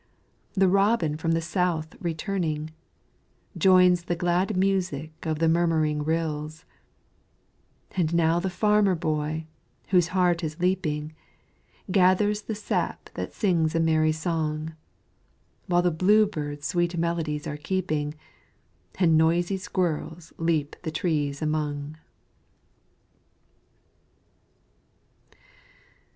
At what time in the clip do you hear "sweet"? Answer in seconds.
16.65-16.97